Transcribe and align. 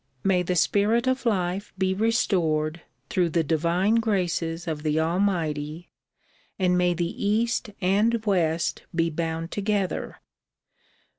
May 0.23 0.41
the 0.41 0.55
spirit 0.55 1.05
of 1.05 1.27
life 1.27 1.73
be 1.77 1.93
restored 1.93 2.81
through 3.11 3.29
the 3.29 3.43
divine 3.43 3.97
graces 3.97 4.67
of 4.67 4.81
the 4.81 4.99
Almighty 4.99 5.91
and 6.57 6.75
may 6.75 6.95
the 6.95 7.23
east 7.23 7.69
and 7.81 8.25
west 8.25 8.81
be 8.95 9.11
bound 9.11 9.51
together. 9.51 10.19